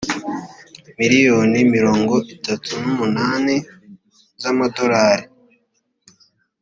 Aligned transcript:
miliyoni 0.97 1.59
mirongo 1.75 2.15
itatu 2.35 2.71
n 2.83 2.85
umunani 2.93 3.55
z 4.41 4.43
amadolari 4.51 5.25